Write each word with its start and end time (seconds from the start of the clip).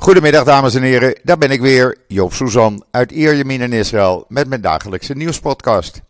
Goedemiddag 0.00 0.44
dames 0.44 0.74
en 0.74 0.82
heren, 0.82 1.20
daar 1.22 1.38
ben 1.38 1.50
ik 1.50 1.60
weer, 1.60 1.96
Joop 2.06 2.32
Suzan 2.32 2.84
uit 2.90 3.10
Ierjemien 3.10 3.60
in 3.60 3.72
Israël 3.72 4.24
met 4.28 4.48
mijn 4.48 4.60
dagelijkse 4.60 5.14
nieuwspodcast. 5.14 6.00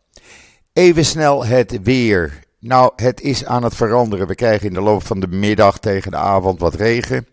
Even 0.72 1.04
snel 1.04 1.46
het 1.46 1.82
weer. 1.82 2.44
Nou, 2.60 2.92
het 2.96 3.20
is 3.20 3.44
aan 3.44 3.62
het 3.62 3.74
veranderen. 3.74 4.26
We 4.26 4.34
krijgen 4.34 4.66
in 4.66 4.74
de 4.74 4.80
loop 4.80 5.06
van 5.06 5.20
de 5.20 5.26
middag 5.26 5.78
tegen 5.78 6.10
de 6.10 6.16
avond 6.16 6.60
wat 6.60 6.74
regen. 6.74 7.26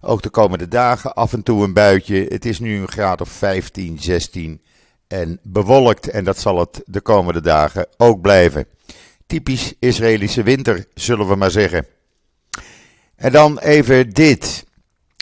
Ook 0.00 0.22
de 0.22 0.28
komende 0.28 0.68
dagen 0.68 1.14
af 1.14 1.32
en 1.32 1.42
toe 1.42 1.64
een 1.64 1.72
buitje. 1.72 2.26
Het 2.28 2.44
is 2.44 2.58
nu 2.58 2.80
een 2.80 2.90
graad 2.90 3.20
of 3.20 3.28
15, 3.28 3.98
16 4.00 4.62
en 5.08 5.40
bewolkt 5.42 6.10
en 6.10 6.24
dat 6.24 6.38
zal 6.38 6.58
het 6.58 6.82
de 6.84 7.00
komende 7.00 7.40
dagen 7.40 7.86
ook 7.96 8.20
blijven. 8.20 8.66
Typisch 9.26 9.74
Israëlische 9.78 10.42
winter, 10.42 10.86
zullen 10.94 11.28
we 11.28 11.34
maar 11.34 11.50
zeggen. 11.50 11.86
En 13.16 13.32
dan 13.32 13.58
even 13.58 14.10
dit 14.10 14.66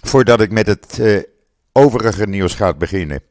voordat 0.09 0.41
ik 0.41 0.51
met 0.51 0.67
het 0.67 0.99
uh, 1.01 1.23
overige 1.73 2.27
nieuws 2.27 2.55
ga 2.55 2.75
beginnen. 2.75 3.23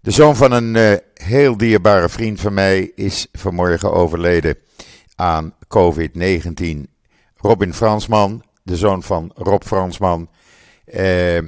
De 0.00 0.10
zoon 0.10 0.36
van 0.36 0.52
een 0.52 0.74
uh, 0.74 0.92
heel 1.14 1.56
dierbare 1.56 2.08
vriend 2.08 2.40
van 2.40 2.54
mij 2.54 2.92
is 2.94 3.26
vanmorgen 3.32 3.92
overleden 3.92 4.56
aan 5.14 5.54
COVID-19. 5.62 6.90
Robin 7.36 7.74
Fransman, 7.74 8.42
de 8.62 8.76
zoon 8.76 9.02
van 9.02 9.32
Rob 9.34 9.62
Fransman, 9.62 10.28
uh, 10.86 11.38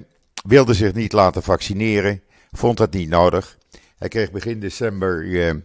wilde 0.47 0.75
zich 0.75 0.95
niet 0.95 1.13
laten 1.13 1.43
vaccineren, 1.43 2.23
vond 2.53 2.77
dat 2.77 2.93
niet 2.93 3.09
nodig. 3.09 3.59
Hij 3.99 4.09
kreeg 4.09 4.31
begin 4.31 4.61
december 4.61 5.63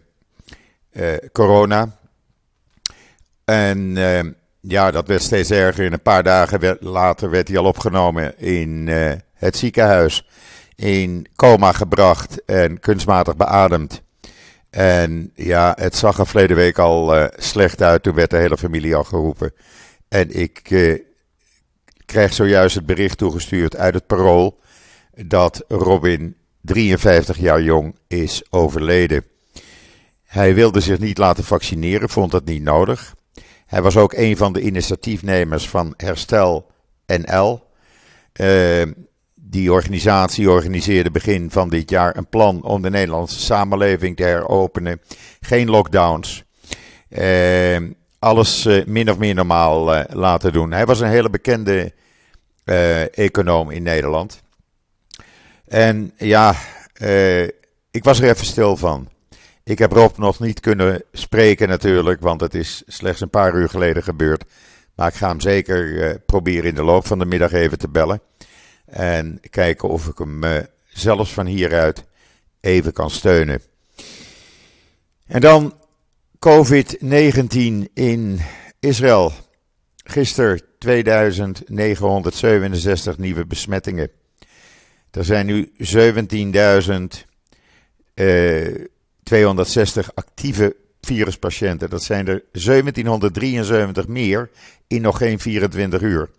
corona. 1.32 1.98
En 3.44 3.96
ja, 4.62 4.90
dat 4.90 5.06
werd 5.06 5.22
steeds 5.22 5.50
erger. 5.50 5.84
In 5.84 5.92
een 5.92 6.02
paar 6.02 6.22
dagen 6.22 6.76
later 6.80 7.30
werd 7.30 7.48
hij 7.48 7.58
al 7.58 7.64
opgenomen 7.64 8.38
in 8.38 8.86
uh, 8.86 9.12
het 9.34 9.56
ziekenhuis. 9.56 10.26
In 10.74 11.26
coma 11.36 11.72
gebracht 11.72 12.44
en 12.44 12.80
kunstmatig 12.80 13.36
beademd. 13.36 14.02
En 14.70 15.32
ja, 15.34 15.76
het 15.78 15.96
zag 15.96 16.18
er 16.18 16.26
verleden 16.26 16.56
week 16.56 16.78
al 16.78 17.16
uh, 17.16 17.24
slecht 17.36 17.82
uit. 17.82 18.02
Toen 18.02 18.14
werd 18.14 18.30
de 18.30 18.36
hele 18.36 18.58
familie 18.58 18.96
al 18.96 19.04
geroepen. 19.04 19.52
En 20.08 20.30
ik 20.30 20.70
uh, 20.70 20.98
krijg 22.06 22.32
zojuist 22.32 22.74
het 22.74 22.86
bericht 22.86 23.18
toegestuurd 23.18 23.76
uit 23.76 23.94
het 23.94 24.06
parool. 24.06 24.60
Dat 25.14 25.64
Robin, 25.68 26.36
53 26.60 27.38
jaar 27.38 27.62
jong, 27.62 27.96
is 28.08 28.42
overleden. 28.50 29.24
Hij 30.22 30.54
wilde 30.54 30.80
zich 30.80 30.98
niet 30.98 31.18
laten 31.18 31.44
vaccineren, 31.44 32.08
vond 32.08 32.30
dat 32.30 32.44
niet 32.44 32.62
nodig. 32.62 33.14
Hij 33.72 33.82
was 33.82 33.96
ook 33.96 34.12
een 34.12 34.36
van 34.36 34.52
de 34.52 34.60
initiatiefnemers 34.60 35.68
van 35.68 35.94
Herstel 35.96 36.70
NL. 37.06 37.62
Uh, 38.40 38.82
die 39.34 39.72
organisatie 39.72 40.50
organiseerde 40.50 41.10
begin 41.10 41.50
van 41.50 41.68
dit 41.68 41.90
jaar 41.90 42.16
een 42.16 42.28
plan 42.28 42.62
om 42.62 42.82
de 42.82 42.90
Nederlandse 42.90 43.40
samenleving 43.40 44.16
te 44.16 44.22
heropenen. 44.22 45.00
Geen 45.40 45.70
lockdowns. 45.70 46.44
Uh, 47.08 47.76
alles 48.18 48.66
uh, 48.66 48.84
min 48.84 49.10
of 49.10 49.18
meer 49.18 49.34
normaal 49.34 50.04
laten 50.12 50.52
doen. 50.52 50.72
Hij 50.72 50.86
was 50.86 51.00
een 51.00 51.08
hele 51.08 51.30
bekende 51.30 51.92
econoom 53.14 53.70
in 53.70 53.82
Nederland. 53.82 54.42
En 55.68 56.12
ja, 56.16 56.54
ik 57.90 58.04
was 58.04 58.20
er 58.20 58.28
even 58.28 58.46
stil 58.46 58.76
van. 58.76 59.11
Ik 59.64 59.78
heb 59.78 59.92
Rob 59.92 60.18
nog 60.18 60.40
niet 60.40 60.60
kunnen 60.60 61.02
spreken 61.12 61.68
natuurlijk, 61.68 62.20
want 62.20 62.40
het 62.40 62.54
is 62.54 62.82
slechts 62.86 63.20
een 63.20 63.30
paar 63.30 63.54
uur 63.54 63.68
geleden 63.68 64.02
gebeurd. 64.02 64.44
Maar 64.94 65.08
ik 65.08 65.14
ga 65.14 65.28
hem 65.28 65.40
zeker 65.40 65.88
uh, 65.88 66.14
proberen 66.26 66.68
in 66.68 66.74
de 66.74 66.84
loop 66.84 67.06
van 67.06 67.18
de 67.18 67.24
middag 67.24 67.52
even 67.52 67.78
te 67.78 67.88
bellen. 67.88 68.20
En 68.84 69.40
kijken 69.50 69.88
of 69.88 70.06
ik 70.06 70.18
hem 70.18 70.44
uh, 70.44 70.56
zelfs 70.88 71.32
van 71.32 71.46
hieruit 71.46 72.04
even 72.60 72.92
kan 72.92 73.10
steunen. 73.10 73.62
En 75.26 75.40
dan 75.40 75.74
COVID-19 76.48 77.92
in 77.94 78.40
Israël. 78.80 79.32
Gisteren 80.04 80.60
2967 80.78 83.18
nieuwe 83.18 83.46
besmettingen. 83.46 84.10
Er 85.10 85.24
zijn 85.24 85.46
nu 85.46 85.72
17.000 85.78 85.82
uh, 88.14 88.84
260 89.32 90.14
actieve 90.14 90.76
viruspatiënten. 91.00 91.90
Dat 91.90 92.02
zijn 92.02 92.28
er 92.28 92.44
1773 92.52 94.06
meer 94.06 94.50
in 94.86 95.02
nog 95.02 95.18
geen 95.18 95.38
24 95.38 96.00
uur. 96.00 96.30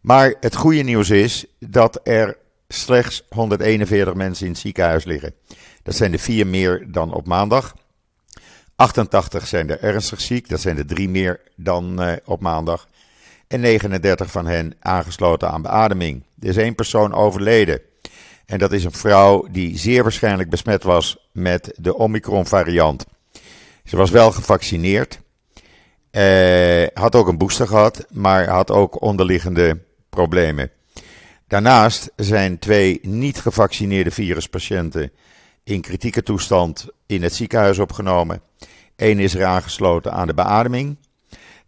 Maar 0.00 0.34
het 0.40 0.56
goede 0.56 0.82
nieuws 0.82 1.10
is 1.10 1.46
dat 1.58 2.00
er 2.02 2.36
slechts 2.68 3.22
141 3.28 4.14
mensen 4.14 4.46
in 4.46 4.52
het 4.52 4.60
ziekenhuis 4.60 5.04
liggen. 5.04 5.34
Dat 5.82 5.94
zijn 5.94 6.12
er 6.12 6.18
vier 6.18 6.46
meer 6.46 6.86
dan 6.92 7.12
op 7.12 7.26
maandag. 7.26 7.74
88 8.76 9.46
zijn 9.46 9.70
er 9.70 9.82
ernstig 9.82 10.20
ziek, 10.20 10.48
dat 10.48 10.60
zijn 10.60 10.78
er 10.78 10.86
drie 10.86 11.08
meer 11.08 11.40
dan 11.56 12.02
uh, 12.02 12.12
op 12.24 12.40
maandag. 12.40 12.88
En 13.48 13.60
39 13.60 14.30
van 14.30 14.46
hen 14.46 14.74
aangesloten 14.80 15.50
aan 15.50 15.62
beademing. 15.62 16.22
Er 16.40 16.48
is 16.48 16.56
één 16.56 16.74
persoon 16.74 17.12
overleden. 17.12 17.80
En 18.46 18.58
dat 18.58 18.72
is 18.72 18.84
een 18.84 18.92
vrouw 18.92 19.46
die 19.50 19.78
zeer 19.78 20.02
waarschijnlijk 20.02 20.50
besmet 20.50 20.82
was 20.82 21.28
met 21.32 21.74
de 21.76 21.96
Omicron-variant. 21.96 23.06
Ze 23.84 23.96
was 23.96 24.10
wel 24.10 24.32
gevaccineerd, 24.32 25.20
eh, 26.10 26.86
had 26.94 27.14
ook 27.14 27.28
een 27.28 27.38
booster 27.38 27.66
gehad, 27.66 28.06
maar 28.10 28.48
had 28.48 28.70
ook 28.70 29.02
onderliggende 29.02 29.80
problemen. 30.10 30.70
Daarnaast 31.48 32.10
zijn 32.16 32.58
twee 32.58 32.98
niet 33.02 33.40
gevaccineerde 33.40 34.10
viruspatiënten 34.10 35.12
in 35.64 35.80
kritieke 35.80 36.22
toestand 36.22 36.86
in 37.06 37.22
het 37.22 37.34
ziekenhuis 37.34 37.78
opgenomen. 37.78 38.42
Eén 38.96 39.18
is 39.18 39.34
er 39.34 39.44
aangesloten 39.44 40.12
aan 40.12 40.26
de 40.26 40.34
beademing. 40.34 40.96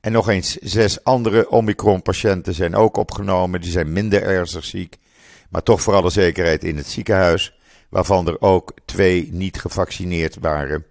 En 0.00 0.12
nog 0.12 0.28
eens 0.28 0.56
zes 0.56 1.04
andere 1.04 1.50
Omicron-patiënten 1.50 2.54
zijn 2.54 2.74
ook 2.74 2.96
opgenomen. 2.96 3.60
Die 3.60 3.70
zijn 3.70 3.92
minder 3.92 4.22
ernstig 4.22 4.64
ziek 4.64 4.96
maar 5.50 5.62
toch 5.62 5.82
voor 5.82 5.94
alle 5.94 6.10
zekerheid 6.10 6.64
in 6.64 6.76
het 6.76 6.86
ziekenhuis, 6.86 7.58
waarvan 7.88 8.26
er 8.26 8.40
ook 8.40 8.72
twee 8.84 9.28
niet 9.32 9.60
gevaccineerd 9.60 10.36
waren 10.40 10.84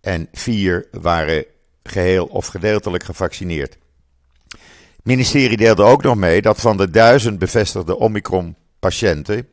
en 0.00 0.28
vier 0.32 0.88
waren 0.90 1.44
geheel 1.82 2.26
of 2.26 2.46
gedeeltelijk 2.46 3.04
gevaccineerd. 3.04 3.78
Het 4.48 5.04
ministerie 5.12 5.56
deelde 5.56 5.82
ook 5.82 6.02
nog 6.02 6.16
mee 6.16 6.42
dat 6.42 6.60
van 6.60 6.76
de 6.76 6.90
duizend 6.90 7.38
bevestigde 7.38 7.96
Omicron-patiënten, 7.96 9.48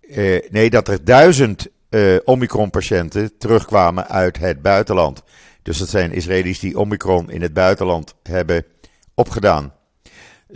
eh, 0.00 0.50
nee, 0.50 0.70
dat 0.70 0.88
er 0.88 1.04
duizend 1.04 1.66
eh, 1.88 2.16
Omicron-patiënten 2.24 3.38
terugkwamen 3.38 4.08
uit 4.08 4.38
het 4.38 4.62
buitenland. 4.62 5.22
Dus 5.62 5.78
dat 5.78 5.88
zijn 5.88 6.12
Israëli's 6.12 6.58
die 6.58 6.78
Omicron 6.78 7.30
in 7.30 7.42
het 7.42 7.52
buitenland 7.52 8.14
hebben 8.22 8.64
opgedaan. 9.14 9.72
86% 10.52 10.54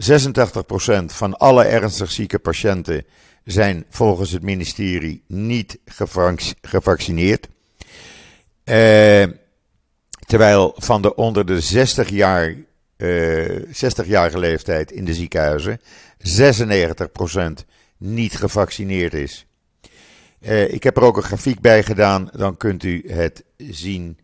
van 1.06 1.36
alle 1.36 1.64
ernstig 1.64 2.10
zieke 2.10 2.38
patiënten 2.38 3.04
zijn 3.44 3.84
volgens 3.88 4.30
het 4.30 4.42
ministerie 4.42 5.22
niet 5.26 5.78
gevaccineerd. 6.60 7.48
Eh, 8.64 9.24
terwijl 10.26 10.74
van 10.76 11.02
de 11.02 11.14
onder 11.14 11.46
de 11.46 11.60
60 11.60 12.08
jaar, 12.08 12.54
eh, 12.96 13.62
60-jarige 13.70 14.38
leeftijd 14.38 14.92
in 14.92 15.04
de 15.04 15.14
ziekenhuizen 15.14 15.80
96% 16.18 17.64
niet 17.96 18.36
gevaccineerd 18.36 19.14
is. 19.14 19.46
Eh, 20.40 20.72
ik 20.72 20.82
heb 20.82 20.96
er 20.96 21.02
ook 21.02 21.16
een 21.16 21.22
grafiek 21.22 21.60
bij 21.60 21.82
gedaan, 21.82 22.28
dan 22.32 22.56
kunt 22.56 22.82
u 22.82 23.04
het 23.06 23.44
zien 23.56 24.18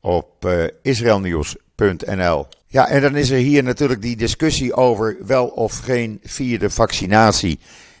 op 0.00 0.44
uh, 0.44 0.64
israelnieuws.nl. 0.82 2.46
Ja, 2.72 2.88
en 2.88 3.00
dan 3.00 3.16
is 3.16 3.30
er 3.30 3.38
hier 3.38 3.62
natuurlijk 3.62 4.02
die 4.02 4.16
discussie 4.16 4.74
over 4.74 5.16
wel 5.26 5.46
of 5.46 5.78
geen 5.78 6.20
vierde 6.22 6.70
vaccinatie. 6.70 7.58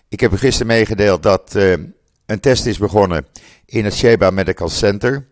Ik 0.08 0.20
heb 0.20 0.32
gisteren 0.32 0.66
meegedeeld 0.66 1.22
dat 1.22 1.54
uh, 1.56 1.72
een 2.26 2.40
test 2.40 2.66
is 2.66 2.78
begonnen 2.78 3.26
in 3.66 3.84
het 3.84 3.94
Sheba 3.94 4.30
Medical 4.30 4.68
Center. 4.68 5.26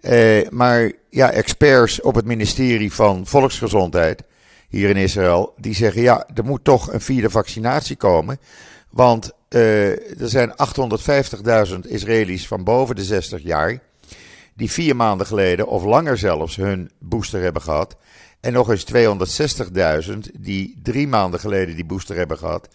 Uh, 0.00 0.48
maar 0.48 0.92
ja, 1.10 1.30
experts 1.30 2.00
op 2.00 2.14
het 2.14 2.24
ministerie 2.24 2.92
van 2.92 3.26
Volksgezondheid 3.26 4.22
hier 4.68 4.88
in 4.88 4.96
Israël, 4.96 5.54
die 5.56 5.74
zeggen 5.74 6.02
ja, 6.02 6.26
er 6.34 6.44
moet 6.44 6.64
toch 6.64 6.92
een 6.92 7.00
vierde 7.00 7.30
vaccinatie 7.30 7.96
komen. 7.96 8.38
Want 8.90 9.30
uh, 9.48 10.20
er 10.20 10.28
zijn 10.28 10.52
850.000 11.72 11.78
Israëli's 11.88 12.46
van 12.46 12.64
boven 12.64 12.96
de 12.96 13.04
60 13.04 13.42
jaar 13.42 13.80
die 14.54 14.70
vier 14.70 14.96
maanden 14.96 15.26
geleden 15.26 15.66
of 15.66 15.84
langer 15.84 16.18
zelfs 16.18 16.56
hun 16.56 16.90
booster 16.98 17.42
hebben 17.42 17.62
gehad. 17.62 17.96
En 18.42 18.52
nog 18.52 18.70
eens 18.70 18.84
260.000 20.08 20.18
die 20.38 20.80
drie 20.82 21.08
maanden 21.08 21.40
geleden 21.40 21.74
die 21.74 21.84
booster 21.84 22.16
hebben 22.16 22.38
gehad. 22.38 22.68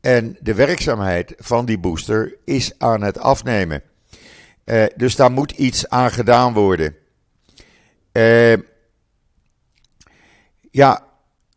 En 0.00 0.36
de 0.40 0.54
werkzaamheid 0.54 1.34
van 1.38 1.64
die 1.64 1.78
booster 1.78 2.36
is 2.44 2.72
aan 2.78 3.02
het 3.02 3.18
afnemen. 3.18 3.82
Uh, 4.64 4.84
dus 4.96 5.16
daar 5.16 5.30
moet 5.30 5.50
iets 5.50 5.88
aan 5.88 6.10
gedaan 6.10 6.52
worden. 6.52 6.96
Uh, 8.12 8.56
ja, 10.70 11.04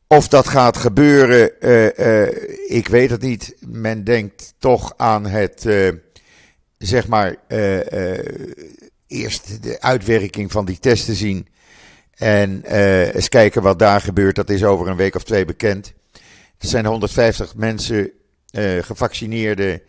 Of 0.08 0.28
dat 0.28 0.48
gaat 0.48 0.78
gebeuren, 0.78 1.52
uh, 1.60 2.78
ik 2.78 2.88
weet 2.88 3.10
het 3.10 3.22
niet. 3.22 3.56
Men 3.60 4.04
denkt 4.04 4.54
toch 4.58 4.94
aan 4.98 5.26
het, 5.26 5.68
zeg 6.78 7.08
maar, 7.08 7.36
eerst 9.08 9.64
de 9.64 9.82
uitwerking 9.82 10.52
van 10.52 10.66
die 10.66 10.80
testen 10.80 11.16
zien. 11.16 11.48
En 12.16 12.64
eens 13.14 13.30
kijken 13.30 13.62
wat 13.62 13.80
daar 13.80 14.02
gebeurt. 14.02 14.36
Dat 14.36 14.50
is 14.50 14.64
over 14.64 14.88
een 14.88 14.96
week 14.96 15.16
of 15.16 15.24
twee 15.24 15.46
bekend. 15.46 15.94
Er 16.58 16.68
zijn 16.68 16.86
150 16.86 17.56
mensen, 17.56 18.12
gevaccineerde 18.82 19.82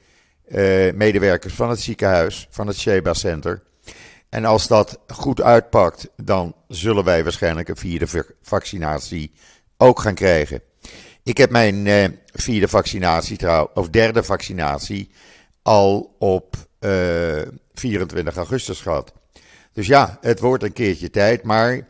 medewerkers 0.94 1.54
van 1.54 1.70
het 1.70 1.80
ziekenhuis, 1.80 2.46
van 2.50 2.66
het 2.66 2.78
Sheba 2.78 3.14
Center. 3.14 3.62
En 4.34 4.44
als 4.44 4.66
dat 4.66 4.98
goed 5.08 5.42
uitpakt, 5.42 6.08
dan 6.16 6.54
zullen 6.68 7.04
wij 7.04 7.22
waarschijnlijk 7.22 7.68
een 7.68 7.76
vierde 7.76 8.06
vaccinatie 8.42 9.32
ook 9.76 10.00
gaan 10.00 10.14
krijgen. 10.14 10.60
Ik 11.22 11.36
heb 11.36 11.50
mijn 11.50 11.86
uh, 11.86 12.04
vierde 12.32 12.68
vaccinatie, 12.68 13.38
of 13.74 13.88
derde 13.88 14.22
vaccinatie, 14.22 15.10
al 15.62 16.16
op 16.18 16.56
uh, 16.80 17.40
eh, 17.40 17.48
24 17.74 18.36
augustus 18.36 18.80
gehad. 18.80 19.12
Dus 19.72 19.86
ja, 19.86 20.18
het 20.20 20.40
wordt 20.40 20.62
een 20.62 20.72
keertje 20.72 21.10
tijd, 21.10 21.42
maar 21.42 21.86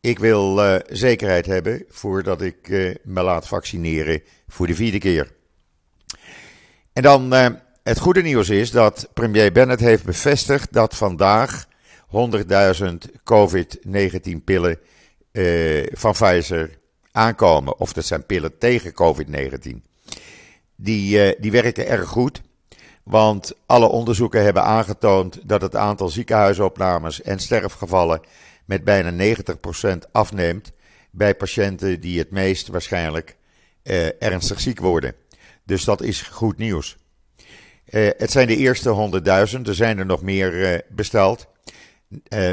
ik 0.00 0.18
wil 0.18 0.64
uh, 0.64 0.76
zekerheid 0.88 1.46
hebben 1.46 1.84
voordat 1.88 2.42
ik 2.42 2.68
me 3.02 3.22
laat 3.22 3.48
vaccineren 3.48 4.22
voor 4.48 4.66
de 4.66 4.74
vierde 4.74 4.98
keer. 4.98 5.32
En 6.92 7.02
dan 7.02 7.32
het 7.82 7.98
goede 7.98 8.22
nieuws 8.22 8.48
is 8.48 8.70
dat 8.70 9.08
premier 9.14 9.52
Bennett 9.52 9.80
heeft 9.80 10.04
bevestigd 10.04 10.72
dat 10.72 10.96
vandaag 10.96 11.66
100.000 12.06 12.86
COVID-19 13.24 14.44
pillen 14.44 14.78
van 15.92 16.12
Pfizer 16.12 16.78
aankomen. 17.12 17.78
Of 17.78 17.92
dat 17.92 18.04
zijn 18.04 18.26
pillen 18.26 18.58
tegen 18.58 18.92
COVID-19. 18.92 19.80
Die, 20.76 21.38
die 21.40 21.50
werken 21.50 21.88
erg 21.88 22.08
goed. 22.08 22.42
Want 23.08 23.52
alle 23.66 23.86
onderzoeken 23.86 24.42
hebben 24.42 24.62
aangetoond 24.62 25.48
dat 25.48 25.60
het 25.60 25.76
aantal 25.76 26.08
ziekenhuisopnames 26.08 27.22
en 27.22 27.38
sterfgevallen 27.38 28.20
met 28.68 28.84
bijna 28.84 29.34
90% 29.34 30.10
afneemt 30.12 30.72
bij 31.10 31.34
patiënten 31.34 32.00
die 32.00 32.18
het 32.18 32.30
meest 32.30 32.68
waarschijnlijk 32.68 33.36
uh, 33.82 34.22
ernstig 34.22 34.60
ziek 34.60 34.80
worden. 34.80 35.14
Dus 35.64 35.84
dat 35.84 36.02
is 36.02 36.22
goed 36.22 36.58
nieuws. 36.58 36.96
Uh, 37.90 38.08
het 38.16 38.30
zijn 38.30 38.46
de 38.46 38.56
eerste 38.56 39.10
100.000, 39.54 39.62
er 39.62 39.74
zijn 39.74 39.98
er 39.98 40.06
nog 40.06 40.22
meer 40.22 40.84
besteld. 40.88 41.46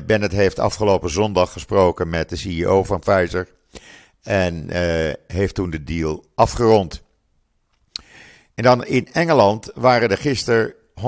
Bennett 0.05 0.33
heeft 0.33 0.59
afgelopen 0.59 1.09
zondag 1.09 1.51
gesproken 1.51 2.09
met 2.09 2.29
de 2.29 2.35
CEO 2.35 2.83
van 2.83 2.99
Pfizer. 2.99 3.47
En 4.21 4.67
uh, 4.69 5.13
heeft 5.27 5.55
toen 5.55 5.69
de 5.69 5.83
deal 5.83 6.25
afgerond. 6.35 7.03
En 8.55 8.63
dan 8.63 8.85
in 8.85 9.07
Engeland 9.11 9.71
waren 9.73 10.09
er 10.09 10.17
gisteren 10.17 10.73
129.471 10.73 11.03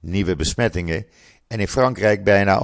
nieuwe 0.00 0.36
besmettingen. 0.36 1.06
En 1.48 1.60
in 1.60 1.68
Frankrijk 1.68 2.24
bijna 2.24 2.62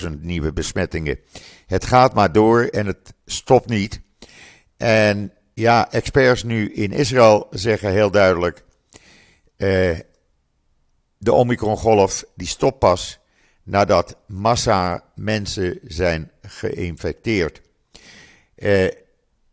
180.000 0.00 0.10
nieuwe 0.20 0.52
besmettingen. 0.52 1.18
Het 1.66 1.84
gaat 1.84 2.14
maar 2.14 2.32
door 2.32 2.62
en 2.62 2.86
het 2.86 3.14
stopt 3.26 3.68
niet. 3.68 4.00
En 4.76 5.32
ja, 5.54 5.90
experts 5.90 6.42
nu 6.42 6.72
in 6.72 6.92
Israël 6.92 7.46
zeggen 7.50 7.90
heel 7.90 8.10
duidelijk: 8.10 8.64
uh, 9.56 9.98
de 11.18 11.32
Omicron-golf 11.32 12.24
die 12.34 12.46
stopt 12.46 12.78
pas 12.78 13.18
nadat 13.62 14.16
massa 14.26 15.04
mensen 15.14 15.78
zijn 15.82 16.30
geïnfecteerd. 16.42 17.60
Uh, 18.56 18.88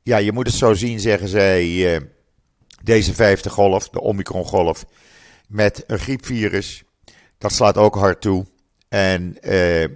ja, 0.04 0.18
je 0.18 0.32
moet 0.32 0.48
het 0.48 0.56
zo 0.56 0.74
zien, 0.74 1.00
zeggen 1.00 1.28
zij, 1.28 1.66
uh, 1.66 2.02
deze 2.84 3.14
vijfde 3.14 3.50
golf, 3.50 3.90
de 3.90 4.02
Omicron-golf, 4.02 4.86
met 5.48 5.84
een 5.88 6.00
griepvirus, 6.00 6.84
dat 7.42 7.52
slaat 7.52 7.78
ook 7.78 7.96
hard 7.96 8.22
toe. 8.22 8.46
En 8.90 9.38
uh, 9.42 9.88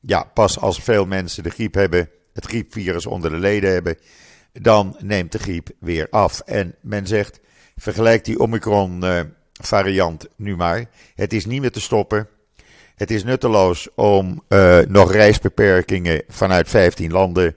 ja, 0.00 0.24
pas 0.34 0.58
als 0.58 0.78
veel 0.78 1.06
mensen 1.06 1.42
de 1.42 1.50
griep 1.50 1.74
hebben, 1.74 2.10
het 2.32 2.46
griepvirus 2.46 3.06
onder 3.06 3.30
de 3.30 3.36
leden 3.36 3.72
hebben, 3.72 3.98
dan 4.52 4.96
neemt 4.98 5.32
de 5.32 5.38
griep 5.38 5.70
weer 5.78 6.06
af. 6.10 6.40
En 6.40 6.74
men 6.80 7.06
zegt, 7.06 7.40
vergelijk 7.76 8.24
die 8.24 8.38
Omicron-variant 8.38 10.28
nu 10.36 10.56
maar. 10.56 10.84
Het 11.14 11.32
is 11.32 11.46
niet 11.46 11.60
meer 11.60 11.70
te 11.70 11.80
stoppen. 11.80 12.28
Het 12.94 13.10
is 13.10 13.24
nutteloos 13.24 13.88
om 13.94 14.42
uh, 14.48 14.78
nog 14.78 15.12
reisbeperkingen 15.12 16.22
vanuit 16.28 16.68
15 16.68 17.12
landen 17.12 17.56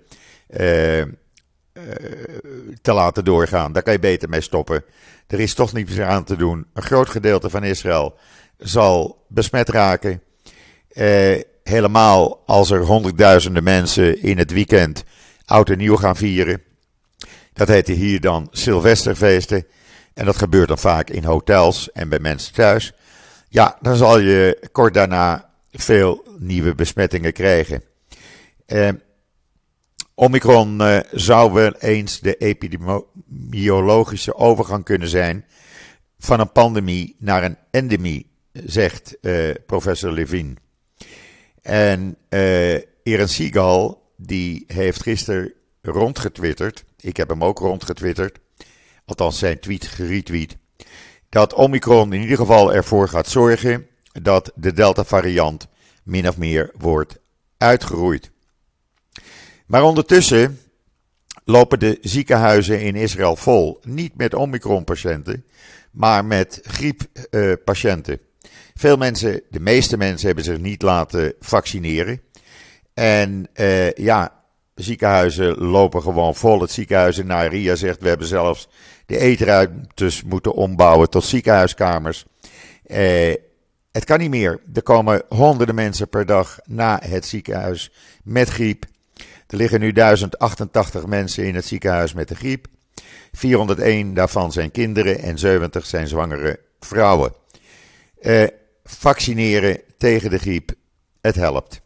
te 2.82 2.94
laten 2.94 3.26
doorgaan. 3.26 3.74
Daar 3.74 3.84
kan 3.84 3.94
je 3.94 4.00
beter 4.00 4.30
mee 4.30 4.42
stoppen. 4.42 4.84
Er 5.28 5.40
is 5.40 5.54
toch 5.54 5.74
niets 5.74 5.96
meer 5.96 6.06
aan 6.06 6.24
te 6.24 6.36
doen. 6.36 6.68
Een 6.74 6.84
groot 6.84 7.10
gedeelte 7.10 7.50
van 7.50 7.64
Israël 7.64 8.18
zal 8.58 9.26
besmet 9.28 9.70
raken. 9.70 10.22
helemaal 11.64 12.44
als 12.46 12.72
er 12.72 12.82
honderdduizenden 12.82 13.64
mensen 13.64 14.22
in 14.22 14.38
het 14.38 14.52
weekend 14.52 15.04
oud 15.46 15.70
en 15.70 15.78
nieuw 15.78 15.96
gaan 15.96 16.16
vieren. 16.16 16.62
Dat 17.54 17.68
heet 17.68 17.88
hier 17.88 18.22
dan 18.22 18.48
Sylvesterfeesten. 18.52 19.66
En 20.14 20.26
dat 20.26 20.38
gebeurt 20.38 20.68
dan 20.68 20.78
vaak 20.78 21.10
in 21.10 21.24
hotels 21.24 21.92
en 21.92 22.10
bij 22.10 22.20
mensen 22.20 22.54
thuis. 22.54 22.94
Ja, 23.50 23.78
dan 23.82 23.96
zal 23.96 24.20
je 24.20 24.68
kort 24.72 24.94
daarna 24.94 25.50
veel 25.72 26.24
nieuwe 26.38 26.76
besmettingen 26.76 27.34
krijgen. 27.34 27.84
Eh, 28.66 28.90
Omicron 30.14 30.82
eh, 30.82 31.00
zou 31.12 31.54
wel 31.54 31.72
eens 31.72 32.20
de 32.20 32.36
epidemiologische 32.36 34.36
overgang 34.36 34.84
kunnen 34.84 35.08
zijn 35.08 35.46
van 36.20 36.40
een 36.40 36.52
pandemie 36.52 37.16
naar 37.20 37.44
een 37.44 37.58
endemie, 37.72 38.30
zegt 38.66 39.18
eh, 39.22 39.50
professor 39.66 40.12
Levine. 40.12 40.54
En 41.62 42.18
uh, 42.30 42.74
Eren 43.04 43.98
die 44.18 44.64
heeft 44.68 45.02
gisteren 45.02 45.54
rondgetwitterd, 45.82 46.84
ik 47.00 47.18
heb 47.18 47.30
hem 47.30 47.44
ook 47.44 47.60
rondgetwitterd, 47.60 48.40
althans 49.06 49.40
zijn 49.40 49.60
tweet 49.60 49.86
geretweet, 49.86 50.58
dat 51.30 51.54
Omicron 51.54 52.14
in 52.14 52.22
ieder 52.22 52.38
geval 52.38 52.74
ervoor 52.74 53.10
gaat 53.10 53.28
zorgen 53.28 53.88
dat 54.22 54.52
de 54.56 54.74
Delta-variant 54.74 55.68
min 56.04 56.28
of 56.28 56.38
meer 56.38 56.72
wordt 56.78 57.18
uitgeroeid. 57.58 58.32
Maar 59.66 59.84
ondertussen 59.84 60.60
lopen 61.44 61.80
de 61.80 61.98
ziekenhuizen 62.02 62.82
in 62.82 62.96
Israël 62.96 63.36
vol. 63.36 63.80
Niet 63.84 64.18
met 64.18 64.34
Omicron-patiënten, 64.34 65.46
maar 65.92 66.26
met 66.26 66.60
grieppatiënten. 66.64 68.20
Veel 68.74 68.98
mensen, 68.98 69.42
de 69.50 69.60
meeste 69.60 69.98
mensen, 69.98 70.28
hebben 70.28 70.46
zich 70.46 70.60
niet 70.60 70.82
laten 70.82 71.34
vaccineren. 71.40 72.22
En 72.94 73.48
uh, 73.54 73.92
ja, 73.92 74.32
ziekenhuizen 74.76 75.58
lopen 75.58 76.02
gewoon 76.02 76.36
vol. 76.36 76.62
Het 76.62 76.72
ziekenhuis 76.72 77.18
in 77.18 77.28
Naria 77.28 77.76
zegt: 77.76 78.02
we 78.02 78.08
hebben 78.08 78.28
zelfs 78.28 78.68
de 79.06 79.18
eetruimtes 79.18 80.24
moeten 80.24 80.54
ombouwen 80.54 81.10
tot 81.10 81.24
ziekenhuiskamers. 81.24 82.26
Eh, 82.86 83.34
het 83.92 84.04
kan 84.04 84.20
niet 84.20 84.30
meer. 84.30 84.60
Er 84.74 84.84
komen 84.84 85.22
honderden 85.30 85.76
mensen 85.76 86.10
per 86.10 86.26
dag 86.26 86.60
naar 86.64 87.10
het 87.10 87.26
ziekenhuis 87.26 87.92
met 88.24 88.50
griep. 88.50 88.86
Er 89.48 89.58
liggen 89.58 89.80
nu 89.80 89.92
1088 89.92 91.06
mensen 91.06 91.46
in 91.46 91.56
het 91.56 91.66
ziekenhuis 91.66 92.14
met 92.14 92.28
de 92.28 92.36
griep. 92.36 92.68
401 93.32 94.14
daarvan 94.14 94.52
zijn 94.52 94.72
kinderen 94.72 95.20
en 95.20 95.38
70 95.38 95.86
zijn 95.86 96.08
zwangere 96.08 96.60
vrouwen. 96.80 97.34
Eh, 98.26 98.44
vaccineren 98.84 99.82
tegen 99.98 100.30
de 100.30 100.38
griep, 100.38 100.72
het 101.22 101.36
helpt. 101.36 101.82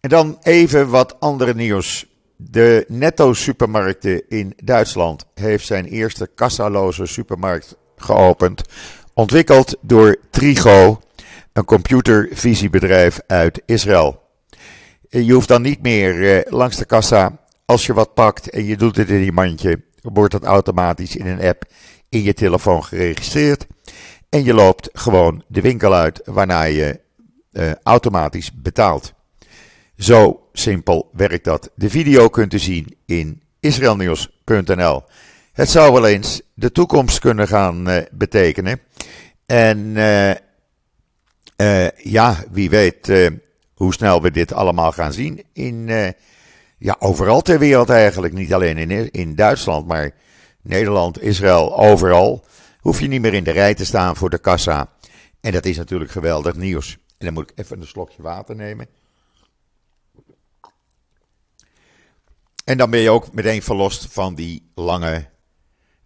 En 0.00 0.08
dan 0.08 0.38
even 0.42 0.88
wat 0.88 1.20
andere 1.20 1.54
nieuws. 1.54 2.06
De 2.36 2.84
Netto 2.88 3.32
supermarkten 3.32 4.28
in 4.28 4.52
Duitsland 4.64 5.24
heeft 5.34 5.66
zijn 5.66 5.84
eerste 5.84 6.26
kassaloze 6.34 7.06
supermarkt 7.06 7.76
geopend. 7.96 8.62
Ontwikkeld 9.14 9.76
door 9.80 10.16
Trigo, 10.30 11.00
een 11.52 11.64
computervisiebedrijf 11.64 13.20
uit 13.26 13.62
Israël. 13.66 14.20
Je 15.08 15.32
hoeft 15.32 15.48
dan 15.48 15.62
niet 15.62 15.82
meer 15.82 16.36
eh, 16.36 16.52
langs 16.52 16.76
de 16.76 16.84
kassa. 16.84 17.38
Als 17.64 17.86
je 17.86 17.92
wat 17.92 18.14
pakt 18.14 18.50
en 18.50 18.64
je 18.64 18.76
doet 18.76 18.96
het 18.96 19.08
in 19.08 19.20
die 19.20 19.32
mandje, 19.32 19.82
wordt 20.02 20.32
dat 20.32 20.44
automatisch 20.44 21.16
in 21.16 21.26
een 21.26 21.42
app 21.42 21.64
in 22.08 22.22
je 22.22 22.34
telefoon 22.34 22.84
geregistreerd. 22.84 23.66
En 24.32 24.44
je 24.44 24.54
loopt 24.54 24.88
gewoon 24.92 25.44
de 25.46 25.60
winkel 25.60 25.94
uit, 25.94 26.20
waarna 26.24 26.62
je 26.62 27.00
uh, 27.52 27.70
automatisch 27.82 28.52
betaalt. 28.52 29.12
Zo 29.96 30.48
simpel 30.52 31.10
werkt 31.12 31.44
dat. 31.44 31.70
De 31.74 31.90
video 31.90 32.28
kunt 32.28 32.52
u 32.52 32.58
zien 32.58 32.96
in 33.06 33.42
israelnieuws.nl. 33.60 35.02
Het 35.52 35.70
zou 35.70 35.92
wel 35.92 36.06
eens 36.06 36.42
de 36.54 36.72
toekomst 36.72 37.18
kunnen 37.18 37.48
gaan 37.48 37.88
uh, 37.88 37.96
betekenen. 38.12 38.80
En 39.46 39.78
uh, 41.56 41.88
ja, 41.96 42.44
wie 42.50 42.70
weet 42.70 43.30
hoe 43.74 43.92
snel 43.92 44.22
we 44.22 44.30
dit 44.30 44.52
allemaal 44.52 44.92
gaan 44.92 45.12
zien 45.12 45.44
in, 45.52 45.88
ja, 46.78 46.96
overal 46.98 47.42
ter 47.42 47.58
wereld 47.58 47.90
eigenlijk. 47.90 48.32
Niet 48.32 48.54
alleen 48.54 48.78
in, 48.78 49.10
in 49.10 49.34
Duitsland, 49.34 49.86
maar 49.86 50.10
Nederland, 50.62 51.22
Israël, 51.22 51.78
overal. 51.78 52.44
Hoef 52.82 53.00
je 53.00 53.06
niet 53.06 53.20
meer 53.20 53.34
in 53.34 53.44
de 53.44 53.50
rij 53.50 53.74
te 53.74 53.84
staan 53.84 54.16
voor 54.16 54.30
de 54.30 54.38
kassa. 54.38 54.92
En 55.40 55.52
dat 55.52 55.64
is 55.64 55.76
natuurlijk 55.76 56.10
geweldig 56.10 56.54
nieuws. 56.54 56.98
En 57.18 57.24
dan 57.24 57.32
moet 57.32 57.50
ik 57.50 57.58
even 57.58 57.80
een 57.80 57.86
slokje 57.86 58.22
water 58.22 58.56
nemen. 58.56 58.86
En 62.64 62.76
dan 62.76 62.90
ben 62.90 63.00
je 63.00 63.10
ook 63.10 63.32
meteen 63.32 63.62
verlost 63.62 64.12
van 64.12 64.34
die 64.34 64.70
lange, 64.74 65.28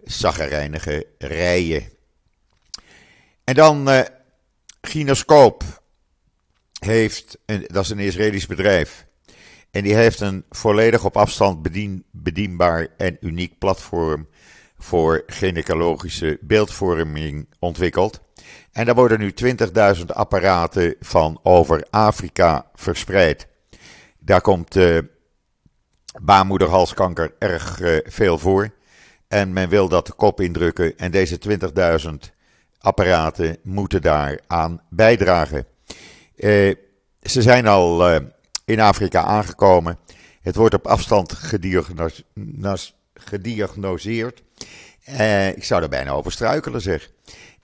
zaggerijnige 0.05 1.07
rijen. 1.19 1.89
En 3.45 3.55
dan 3.55 3.89
uh, 3.89 4.01
Gynoscoop 4.81 5.83
heeft, 6.79 7.39
dat 7.47 7.85
is 7.85 7.91
een 7.91 7.99
Israëlisch 7.99 8.47
bedrijf, 8.47 9.07
en 9.71 9.83
die 9.83 9.95
heeft 9.95 10.21
een 10.21 10.45
volledig 10.51 11.05
op 11.05 11.17
afstand 11.17 11.63
bedien, 11.63 12.05
bedienbaar 12.11 12.89
en 12.97 13.17
uniek 13.21 13.59
platform 13.59 14.29
voor 14.79 15.23
gynaecologische 15.27 16.39
beeldvorming 16.41 17.47
ontwikkeld. 17.59 18.21
En 18.73 18.85
daar 18.85 18.95
worden 18.95 19.19
nu 19.19 19.35
20.000 19.97 20.05
apparaten 20.07 20.95
van 21.01 21.41
over 21.43 21.87
Afrika 21.91 22.67
verspreid. 22.75 23.47
Daar 24.19 24.41
komt 24.41 24.77
uh, 24.77 24.99
baarmoederhalskanker 26.23 27.35
erg 27.39 27.81
uh, 27.81 27.99
veel 28.05 28.39
voor. 28.39 28.71
En 29.29 29.53
men 29.53 29.69
wil 29.69 29.89
dat 29.89 30.07
de 30.07 30.13
kop 30.13 30.41
indrukken. 30.41 30.99
En 30.99 31.11
deze 31.11 31.39
20.000 32.09 32.11
apparaten 32.79 33.57
moeten 33.63 34.03
daaraan 34.03 34.81
bijdragen. 34.89 35.67
Uh, 36.37 36.75
ze 37.23 37.43
zijn 37.43 37.67
al 37.67 38.11
in 38.65 38.81
Afrika 38.81 39.23
aangekomen. 39.23 39.99
Het 40.41 40.57
wordt 40.57 40.75
op 40.75 40.87
afstand 40.87 41.33
gediagnoseerd. 43.27 44.43
ik 45.55 45.65
zou 45.65 45.83
er 45.83 45.89
bijna 45.89 46.11
over 46.11 46.33
struikelen, 46.33 46.81
zeg. 46.81 47.11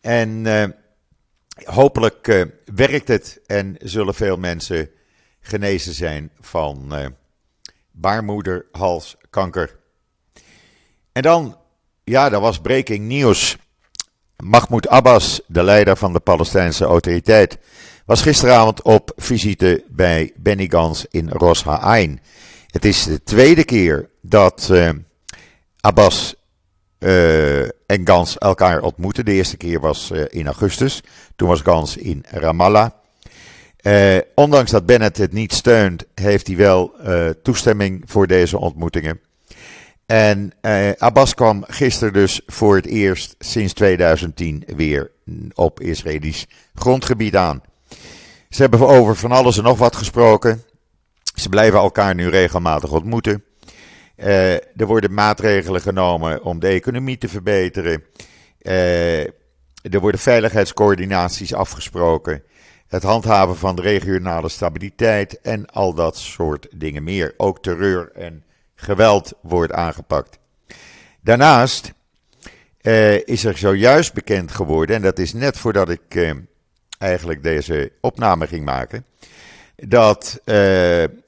En 0.01 0.47
hopelijk 1.65 2.29
uh, 2.29 2.45
werkt 2.75 3.09
het 3.09 3.41
en 3.47 3.77
zullen 3.79 4.15
veel 4.15 4.37
mensen 4.37 4.91
genezen 5.41 5.95
zijn 5.95 6.31
van 6.41 6.93
baarmoederhalskanker. 7.91 9.79
En 11.13 11.23
dan, 11.23 11.57
ja, 12.05 12.29
dat 12.29 12.41
was 12.41 12.61
breaking 12.61 13.09
news. 13.09 13.57
Mahmoud 14.37 14.89
Abbas, 14.89 15.41
de 15.47 15.63
leider 15.63 15.97
van 15.97 16.13
de 16.13 16.21
Palestijnse 16.21 16.85
autoriteit, 16.85 17.59
was 18.07 18.23
gisteravond 18.23 18.83
op 18.83 19.13
visite 19.17 19.85
bij 19.89 20.33
Benny 20.37 20.67
Gans 20.71 21.07
in 21.11 21.29
Ros 21.29 21.65
Ha'ain. 21.65 22.21
Het 22.71 22.85
is 22.85 23.05
de 23.05 23.23
tweede 23.23 23.65
keer 23.65 24.11
dat 24.21 24.73
Abbas 25.85 26.35
uh, 26.99 27.63
en 27.63 28.01
Gans 28.05 28.39
elkaar 28.39 28.83
ontmoeten. 28.83 29.25
De 29.25 29.33
eerste 29.33 29.57
keer 29.57 29.81
was 29.81 30.11
uh, 30.11 30.25
in 30.29 30.47
augustus. 30.47 31.03
Toen 31.37 31.49
was 31.49 31.61
Gans 31.61 31.97
in 31.97 32.25
Ramallah. 32.29 32.91
Uh, 33.83 34.19
ondanks 34.35 34.71
dat 34.71 34.87
Bennett 34.87 35.17
het 35.17 35.33
niet 35.33 35.53
steunt, 35.53 36.05
heeft 36.15 36.47
hij 36.47 36.57
wel 36.57 36.95
toestemming 37.43 38.03
voor 38.07 38.27
deze 38.27 38.59
ontmoetingen. 38.59 39.21
En 40.07 40.53
Abbas 40.99 41.35
kwam 41.35 41.65
gisteren 41.67 42.13
dus 42.13 42.41
voor 42.47 42.77
het 42.77 42.87
eerst 42.87 43.35
sinds 43.39 43.73
2010 43.73 44.65
weer 44.77 45.11
op 45.55 45.81
Israëlisch 45.81 46.47
grondgebied 46.75 47.37
aan. 47.37 47.63
Ze 48.49 48.61
hebben 48.61 48.89
over 48.89 49.17
van 49.17 49.33
alles 49.33 49.57
en 49.57 49.65
nog 49.65 49.79
wat 49.79 49.97
gesproken. 49.97 50.63
Ze 51.35 51.49
blijven 51.49 51.79
elkaar 51.79 52.15
nu 52.15 52.29
regelmatig 52.29 52.91
ontmoeten. 52.91 53.45
Uh, 54.23 54.55
er 54.55 54.87
worden 54.87 55.15
maatregelen 55.15 55.81
genomen 55.81 56.43
om 56.43 56.59
de 56.59 56.67
economie 56.67 57.19
te 57.19 57.29
verbeteren. 57.29 58.05
Uh, 58.63 59.21
er 59.83 60.01
worden 60.01 60.21
veiligheidscoördinaties 60.21 61.55
afgesproken. 61.55 62.43
Het 62.87 63.03
handhaven 63.03 63.57
van 63.57 63.77
de 63.77 63.83
regionale 63.83 64.49
stabiliteit 64.49 65.41
en 65.41 65.67
al 65.67 65.95
dat 65.95 66.17
soort 66.17 66.69
dingen 66.75 67.03
meer. 67.03 67.35
Ook 67.37 67.63
terreur 67.63 68.11
en 68.15 68.45
geweld 68.75 69.33
wordt 69.41 69.73
aangepakt. 69.73 70.39
Daarnaast 71.21 71.93
uh, 72.83 73.27
is 73.27 73.45
er 73.45 73.59
zojuist 73.59 74.15
bekend 74.15 74.53
geworden, 74.53 74.97
en 74.97 75.03
dat 75.03 75.19
is 75.19 75.33
net 75.33 75.59
voordat 75.59 75.89
ik 75.89 76.35
eigenlijk 76.99 77.43
deze 77.43 77.93
opname 78.01 78.47
ging 78.47 78.65
maken, 78.65 79.05
dat 79.89 80.41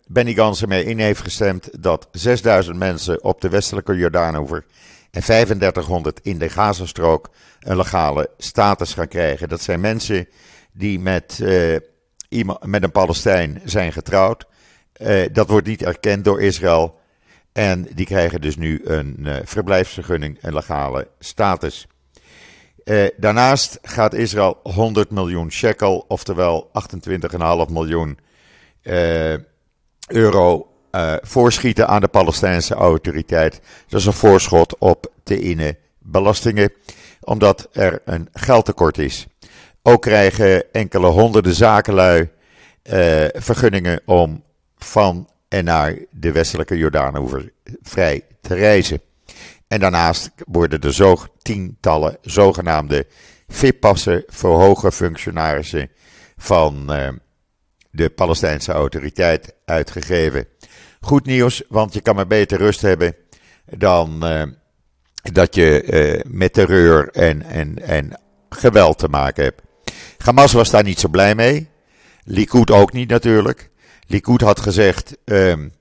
Benny 0.07 0.35
Gans 0.35 0.63
ermee 0.63 0.85
in 0.85 0.99
heeft 0.99 1.21
gestemd 1.21 1.83
dat 1.83 2.09
6000 2.13 2.77
mensen 2.77 3.25
op 3.25 3.41
de 3.41 3.49
westelijke 3.49 3.97
Jordaanover 3.97 4.65
en 5.11 5.23
3500 5.23 6.21
in 6.23 6.39
de 6.39 6.49
Gazastrook 6.49 7.31
een 7.61 7.77
legale 7.77 8.31
status 8.39 8.95
gaan 8.95 9.09
krijgen. 9.09 9.49
Dat 9.49 9.61
zijn 9.61 9.81
mensen 9.81 10.29
die 10.73 10.99
met, 10.99 11.39
uh, 11.43 11.77
iemand, 12.29 12.67
met 12.67 12.83
een 12.83 12.93
Palestijn 12.93 13.61
zijn 13.65 13.93
getrouwd. 13.93 14.47
Uh, 14.97 15.23
dat 15.33 15.49
wordt 15.49 15.67
niet 15.67 15.83
erkend 15.83 16.25
door 16.25 16.43
Israël. 16.43 16.99
En 17.53 17.89
die 17.95 18.07
krijgen 18.07 18.41
dus 18.41 18.57
nu 18.57 18.81
een 18.85 19.17
uh, 19.19 19.37
verblijfsvergunning, 19.45 20.39
een 20.41 20.55
legale 20.55 21.09
status. 21.19 21.87
daarnaast 23.17 23.79
gaat 23.83 24.15
Israël 24.15 24.61
100 24.63 25.11
miljoen 25.11 25.53
shekel, 25.53 26.05
oftewel 26.09 26.71
28,5 27.67 27.73
miljoen 27.73 28.19
euro 30.07 30.75
uh, 30.95 31.15
voorschieten 31.23 31.89
aan 31.89 32.01
de 32.01 32.09
Palestijnse 32.09 32.75
autoriteit. 32.75 33.61
Dat 33.89 34.01
is 34.01 34.07
een 34.07 34.13
voorschot 34.13 34.79
op 34.79 35.13
te 35.23 35.41
innen 35.41 35.77
belastingen, 35.99 36.73
omdat 37.21 37.69
er 37.73 38.03
een 38.05 38.29
geldtekort 38.33 38.99
is. 38.99 39.27
Ook 39.83 40.03
krijgen 40.03 40.73
enkele 40.73 41.07
honderden 41.07 41.55
zakenlui 41.55 42.21
uh, 42.21 42.31
vergunningen 43.33 44.01
om 44.05 44.43
van 44.77 45.29
en 45.49 45.65
naar 45.65 45.99
de 46.11 46.33
westelijke 46.33 46.77
Jordaanoever 46.77 47.53
vrij 47.83 48.23
te 48.41 48.55
reizen. 48.55 49.01
En 49.69 49.81
daarnaast 49.81 50.31
worden 50.47 50.81
er 50.81 50.95
zo 50.95 51.17
tientallen 51.43 52.17
zogenaamde 52.21 53.07
VIP-passen 53.49 54.25
voor 54.27 54.61
hoge 54.61 54.93
functionarissen 54.93 55.91
van 56.37 56.93
de 57.95 58.11
Palestijnse 58.11 58.73
autoriteit 58.73 59.55
uitgegeven. 59.65 60.47
Goed 61.01 61.27
nieuws, 61.27 61.63
want 61.69 61.95
je 61.95 62.01
kan 62.01 62.15
maar 62.15 62.27
beter 62.27 62.59
rust 62.59 62.81
hebben 62.81 63.17
dan 63.65 64.21
uh, 64.25 64.43
dat 65.33 65.55
je 65.55 65.85
uh, 65.85 66.33
met 66.33 66.53
terreur 66.53 67.09
en, 67.09 67.43
en, 67.43 67.79
en 67.83 68.21
geweld 68.49 68.99
te 68.99 69.09
maken 69.09 69.45
hebt. 69.45 69.63
Hamas 70.19 70.53
was 70.53 70.71
daar 70.71 70.83
niet 70.83 71.01
zo 71.01 71.09
blij 71.09 71.35
mee. 71.35 71.69
Likud 72.25 72.71
ook 72.71 72.93
niet 72.93 73.09
natuurlijk. 73.09 73.71
Likud 74.07 74.41
had 74.41 74.61
gezegd 74.61 75.17
um, 75.25 75.73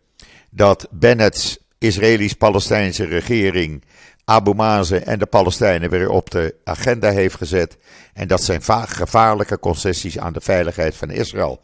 dat 0.49 0.87
Bennett's 0.91 1.57
Israëlisch-Palestijnse 1.77 3.05
regering 3.05 3.83
Abu 4.25 4.53
Mazen 4.53 5.05
en 5.05 5.19
de 5.19 5.25
Palestijnen 5.25 5.89
weer 5.89 6.09
op 6.09 6.29
de 6.29 6.55
agenda 6.63 7.09
heeft 7.11 7.35
gezet. 7.35 7.77
En 8.13 8.27
dat 8.27 8.43
zijn 8.43 8.61
gevaarlijke 8.87 9.59
concessies 9.59 10.19
aan 10.19 10.33
de 10.33 10.41
veiligheid 10.41 10.95
van 10.95 11.09
Israël. 11.09 11.61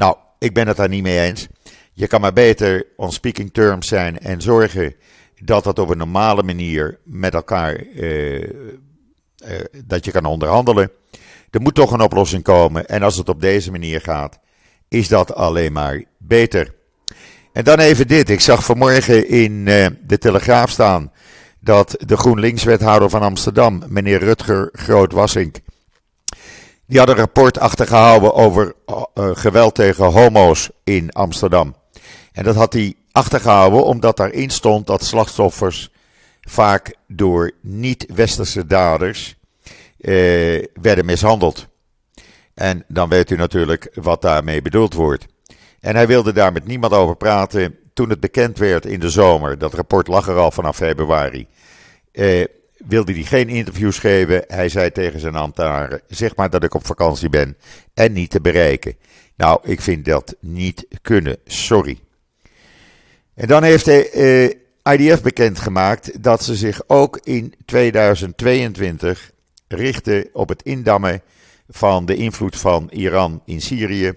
Nou, 0.00 0.16
ik 0.38 0.54
ben 0.54 0.66
het 0.66 0.76
daar 0.76 0.88
niet 0.88 1.02
mee 1.02 1.20
eens. 1.20 1.46
Je 1.92 2.06
kan 2.06 2.20
maar 2.20 2.32
beter 2.32 2.86
on 2.96 3.12
speaking 3.12 3.52
terms 3.52 3.88
zijn 3.88 4.18
en 4.18 4.40
zorgen 4.40 4.94
dat 5.42 5.64
dat 5.64 5.78
op 5.78 5.88
een 5.88 5.98
normale 5.98 6.42
manier 6.42 6.98
met 7.04 7.34
elkaar 7.34 7.82
uh, 7.82 8.38
uh, 8.38 8.46
dat 9.84 10.04
je 10.04 10.10
kan 10.10 10.24
onderhandelen. 10.24 10.90
Er 11.50 11.60
moet 11.60 11.74
toch 11.74 11.92
een 11.92 12.00
oplossing 12.00 12.42
komen. 12.42 12.86
En 12.86 13.02
als 13.02 13.16
het 13.16 13.28
op 13.28 13.40
deze 13.40 13.70
manier 13.70 14.00
gaat, 14.00 14.38
is 14.88 15.08
dat 15.08 15.34
alleen 15.34 15.72
maar 15.72 16.04
beter. 16.18 16.74
En 17.52 17.64
dan 17.64 17.78
even 17.78 18.06
dit. 18.06 18.30
Ik 18.30 18.40
zag 18.40 18.64
vanmorgen 18.64 19.28
in 19.28 19.52
uh, 19.52 19.86
de 20.06 20.18
Telegraaf 20.18 20.70
staan 20.70 21.12
dat 21.58 21.96
de 22.06 22.16
GroenLinks-wethouder 22.16 23.10
van 23.10 23.22
Amsterdam, 23.22 23.82
meneer 23.88 24.18
Rutger 24.18 24.68
Groot-Wassink, 24.72 25.56
die 26.90 26.98
had 26.98 27.08
een 27.08 27.14
rapport 27.14 27.58
achtergehouden 27.58 28.34
over 28.34 28.74
uh, 28.86 29.04
geweld 29.14 29.74
tegen 29.74 30.04
homo's 30.04 30.70
in 30.84 31.10
Amsterdam. 31.10 31.74
En 32.32 32.44
dat 32.44 32.54
had 32.54 32.72
hij 32.72 32.94
achtergehouden 33.12 33.84
omdat 33.84 34.16
daarin 34.16 34.50
stond 34.50 34.86
dat 34.86 35.04
slachtoffers 35.04 35.90
vaak 36.40 36.94
door 37.06 37.50
niet-westerse 37.60 38.66
daders 38.66 39.36
uh, 39.98 40.64
werden 40.80 41.04
mishandeld. 41.04 41.66
En 42.54 42.84
dan 42.88 43.08
weet 43.08 43.30
u 43.30 43.36
natuurlijk 43.36 43.90
wat 43.94 44.22
daarmee 44.22 44.62
bedoeld 44.62 44.94
wordt. 44.94 45.26
En 45.80 45.94
hij 45.94 46.06
wilde 46.06 46.32
daar 46.32 46.52
met 46.52 46.66
niemand 46.66 46.92
over 46.92 47.16
praten 47.16 47.78
toen 47.94 48.10
het 48.10 48.20
bekend 48.20 48.58
werd 48.58 48.86
in 48.86 49.00
de 49.00 49.10
zomer. 49.10 49.58
Dat 49.58 49.74
rapport 49.74 50.06
lag 50.06 50.28
er 50.28 50.38
al 50.38 50.50
vanaf 50.50 50.76
februari. 50.76 51.46
Uh, 52.12 52.44
wilde 52.86 53.12
hij 53.12 53.22
geen 53.22 53.48
interviews 53.48 53.98
geven. 53.98 54.44
Hij 54.46 54.68
zei 54.68 54.92
tegen 54.92 55.20
zijn 55.20 55.34
ambtenaren: 55.34 56.00
zeg 56.08 56.36
maar 56.36 56.50
dat 56.50 56.64
ik 56.64 56.74
op 56.74 56.86
vakantie 56.86 57.28
ben 57.28 57.56
en 57.94 58.12
niet 58.12 58.30
te 58.30 58.40
bereiken. 58.40 58.96
Nou, 59.36 59.60
ik 59.62 59.80
vind 59.80 60.04
dat 60.04 60.36
niet 60.40 60.86
kunnen. 61.02 61.36
Sorry. 61.44 61.98
En 63.34 63.48
dan 63.48 63.62
heeft 63.62 63.84
de 63.84 64.10
eh, 64.84 64.92
IDF 64.94 65.22
bekendgemaakt 65.22 66.22
dat 66.22 66.44
ze 66.44 66.54
zich 66.54 66.82
ook 66.86 67.18
in 67.22 67.54
2022 67.64 69.30
richten 69.68 70.28
op 70.32 70.48
het 70.48 70.62
indammen 70.62 71.22
van 71.68 72.06
de 72.06 72.16
invloed 72.16 72.56
van 72.56 72.88
Iran 72.90 73.42
in 73.44 73.60
Syrië. 73.60 74.12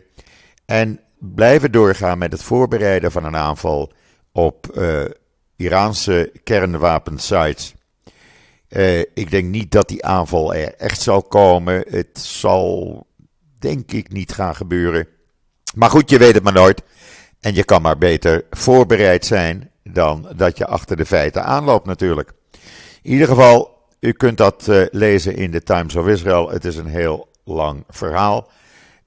En 0.65 0.99
blijven 1.19 1.71
doorgaan 1.71 2.17
met 2.17 2.31
het 2.31 2.43
voorbereiden 2.43 3.11
van 3.11 3.25
een 3.25 3.35
aanval 3.35 3.91
op 4.31 4.67
uh, 4.75 5.03
Iraanse 5.55 6.31
kernwapensites. 6.43 7.73
Uh, 8.75 8.99
ik 8.99 9.31
denk 9.31 9.49
niet 9.49 9.71
dat 9.71 9.87
die 9.87 10.05
aanval 10.05 10.53
er 10.53 10.75
echt 10.75 11.01
zal 11.01 11.23
komen. 11.23 11.83
Het 11.87 12.19
zal 12.19 13.07
denk 13.59 13.91
ik 13.91 14.11
niet 14.11 14.31
gaan 14.31 14.55
gebeuren. 14.55 15.07
Maar 15.75 15.89
goed, 15.89 16.09
je 16.09 16.17
weet 16.17 16.33
het 16.33 16.43
maar 16.43 16.53
nooit. 16.53 16.83
En 17.39 17.55
je 17.55 17.63
kan 17.63 17.81
maar 17.81 17.97
beter 17.97 18.45
voorbereid 18.49 19.25
zijn 19.25 19.71
dan 19.83 20.27
dat 20.35 20.57
je 20.57 20.65
achter 20.65 20.97
de 20.97 21.05
feiten 21.05 21.43
aanloopt 21.43 21.85
natuurlijk. 21.85 22.31
In 23.01 23.11
ieder 23.11 23.27
geval, 23.27 23.87
u 23.99 24.11
kunt 24.11 24.37
dat 24.37 24.67
uh, 24.67 24.85
lezen 24.91 25.35
in 25.35 25.51
de 25.51 25.63
Times 25.63 25.95
of 25.95 26.07
Israel. 26.07 26.49
Het 26.49 26.65
is 26.65 26.75
een 26.75 26.87
heel 26.87 27.27
lang 27.43 27.83
verhaal. 27.89 28.51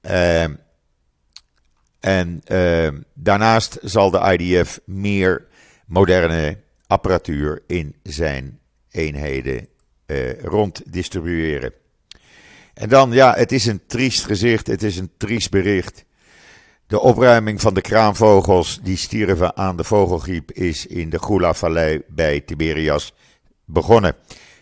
Uh, 0.01 0.43
en 1.99 2.41
uh, 2.51 2.87
daarnaast 3.13 3.77
zal 3.81 4.11
de 4.11 4.37
IDF 4.37 4.79
meer 4.85 5.45
moderne 5.85 6.57
apparatuur 6.87 7.63
in 7.67 7.95
zijn 8.03 8.59
eenheden 8.97 9.67
uh, 10.07 10.41
ronddistribueren. 10.41 11.73
En 12.73 12.89
dan, 12.89 13.11
ja, 13.11 13.33
het 13.33 13.51
is 13.51 13.65
een 13.65 13.81
triest 13.87 14.25
gezicht, 14.25 14.67
het 14.67 14.83
is 14.83 14.97
een 14.97 15.11
triest 15.17 15.51
bericht. 15.51 16.05
De 16.87 16.99
opruiming 16.99 17.61
van 17.61 17.73
de 17.73 17.81
kraanvogels 17.81 18.79
die 18.83 18.97
stierven 18.97 19.57
aan 19.57 19.77
de 19.77 19.83
vogelgriep 19.83 20.51
is 20.51 20.85
in 20.85 21.09
de 21.09 21.19
Gula-vallei 21.19 22.01
bij 22.07 22.41
Tiberias 22.41 23.13
begonnen. 23.65 24.15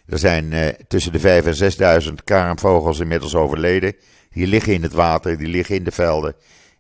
Er 0.05 0.19
zijn 0.19 0.51
uh, 0.51 0.67
tussen 0.87 1.11
de 1.11 1.19
5 1.19 1.59
en 1.77 2.03
6.000 2.07 2.13
kraanvogels 2.23 2.99
inmiddels 2.99 3.35
overleden. 3.35 3.95
Die 4.29 4.47
liggen 4.47 4.73
in 4.73 4.83
het 4.83 4.93
water, 4.93 5.37
die 5.37 5.47
liggen 5.47 5.75
in 5.75 5.83
de 5.83 5.91
velden. 5.91 6.35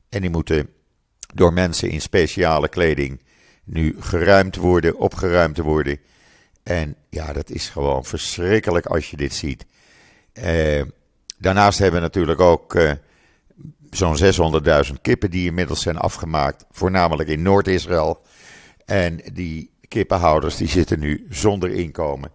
En 0.09 0.21
die 0.21 0.29
moeten 0.29 0.69
door 1.33 1.53
mensen 1.53 1.89
in 1.89 2.01
speciale 2.01 2.69
kleding 2.69 3.21
nu 3.63 3.95
geruimd 3.99 4.55
worden, 4.55 4.97
opgeruimd 4.97 5.57
worden. 5.57 5.99
En 6.65 6.95
ja, 7.09 7.33
dat 7.33 7.49
is 7.49 7.69
gewoon 7.69 8.05
verschrikkelijk 8.05 8.85
als 8.85 9.09
je 9.09 9.17
dit 9.17 9.33
ziet. 9.33 9.65
Uh, 10.33 10.81
daarnaast 11.37 11.79
hebben 11.79 11.99
we 11.99 12.05
natuurlijk 12.05 12.39
ook 12.39 12.75
uh, 12.75 12.91
zo'n 13.89 14.17
600.000 14.87 14.93
kippen 15.01 15.31
die 15.31 15.45
inmiddels 15.47 15.81
zijn 15.81 15.97
afgemaakt, 15.97 16.65
voornamelijk 16.71 17.29
in 17.29 17.41
Noord-Israël. 17.41 18.21
En 18.85 19.21
die 19.33 19.71
kippenhouders 19.87 20.55
die 20.55 20.67
zitten 20.67 20.99
nu 20.99 21.25
zonder 21.29 21.71
inkomen. 21.71 22.31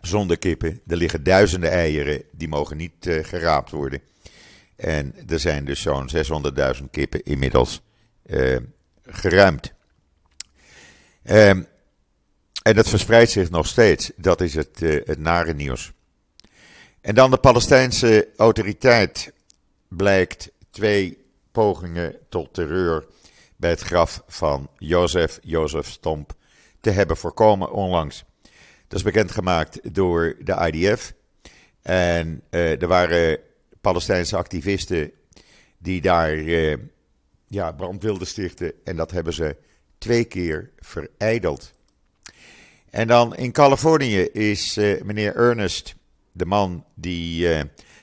Zonder 0.00 0.38
kippen. 0.38 0.80
Er 0.86 0.96
liggen 0.96 1.22
duizenden 1.22 1.70
eieren, 1.70 2.22
die 2.32 2.48
mogen 2.48 2.76
niet 2.76 3.06
uh, 3.06 3.24
geraapt 3.24 3.70
worden. 3.70 4.00
En 4.76 5.14
er 5.28 5.40
zijn 5.40 5.64
dus 5.64 5.80
zo'n 5.80 6.10
600.000 6.76 6.84
kippen 6.90 7.22
inmiddels 7.22 7.82
geruimd. 9.04 9.72
Um, 11.24 11.66
en 12.62 12.74
dat 12.74 12.88
verspreidt 12.88 13.30
zich 13.30 13.50
nog 13.50 13.66
steeds. 13.66 14.10
Dat 14.16 14.40
is 14.40 14.54
het, 14.54 14.80
uh, 14.80 15.00
het 15.04 15.18
nare 15.18 15.54
nieuws. 15.54 15.92
En 17.00 17.14
dan 17.14 17.30
de 17.30 17.38
Palestijnse 17.38 18.28
autoriteit 18.36 19.32
blijkt 19.88 20.50
twee 20.70 21.24
pogingen 21.52 22.16
tot 22.28 22.54
terreur 22.54 23.06
bij 23.56 23.70
het 23.70 23.80
graf 23.80 24.22
van 24.26 24.70
Jozef, 24.78 25.38
Jozef 25.42 25.86
Stomp, 25.86 26.32
te 26.80 26.90
hebben 26.90 27.16
voorkomen 27.16 27.72
onlangs. 27.72 28.24
Dat 28.88 28.98
is 28.98 29.04
bekendgemaakt 29.04 29.94
door 29.94 30.36
de 30.40 30.70
IDF. 30.72 31.12
En 31.82 32.42
uh, 32.50 32.82
er 32.82 32.88
waren 32.88 33.38
Palestijnse 33.80 34.36
activisten 34.36 35.12
die 35.78 36.00
daar 36.00 36.34
uh, 36.34 36.76
ja, 37.46 37.72
brand 37.72 38.02
wilden 38.02 38.26
stichten. 38.26 38.72
En 38.84 38.96
dat 38.96 39.10
hebben 39.10 39.32
ze 39.32 39.56
twee 39.98 40.24
keer 40.24 40.70
verijdeld. 40.78 41.72
En 42.90 43.06
dan 43.06 43.36
in 43.36 43.52
Californië 43.52 44.22
is 44.22 44.78
uh, 44.78 45.02
meneer 45.02 45.36
Ernest, 45.36 45.94
de 46.32 46.46
man 46.46 46.84
die 46.94 47.48
uh, 47.48 47.58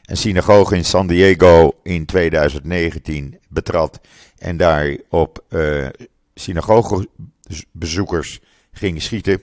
een 0.06 0.18
synagoge 0.18 0.76
in 0.76 0.86
San 0.86 1.08
Diego 1.08 1.72
in 1.84 2.06
2019 2.06 3.40
betrad 3.50 4.00
en 4.38 4.58
daar 4.58 4.98
op 5.10 5.44
uh, 5.50 5.88
synagogebezoekers 6.34 8.40
ging 8.72 9.02
schieten. 9.02 9.42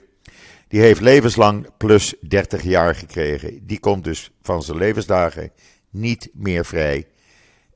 Die 0.67 0.81
heeft 0.81 1.01
levenslang 1.01 1.67
plus 1.77 2.15
30 2.21 2.63
jaar 2.63 2.95
gekregen. 2.95 3.65
Die 3.65 3.79
komt 3.79 4.03
dus 4.03 4.31
van 4.41 4.63
zijn 4.63 4.77
levensdagen 4.77 5.51
niet 5.89 6.29
meer 6.33 6.65
vrij. 6.65 7.07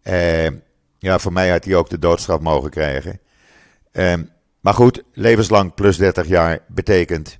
Uh, 0.03 0.47
ja, 0.99 1.19
voor 1.19 1.33
mij 1.33 1.49
had 1.49 1.65
hij 1.65 1.75
ook 1.75 1.89
de 1.89 1.99
doodstraf 1.99 2.39
mogen 2.39 2.69
krijgen. 2.69 3.19
Uh, 3.91 4.13
maar 4.59 4.73
goed, 4.73 5.03
levenslang 5.13 5.73
plus 5.73 5.97
30 5.97 6.27
jaar 6.27 6.59
betekent 6.67 7.39